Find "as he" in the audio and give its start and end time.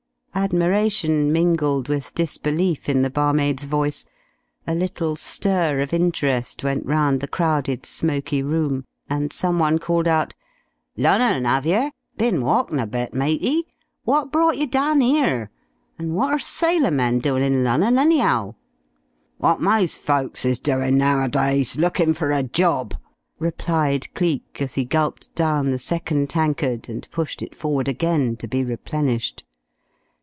24.61-24.85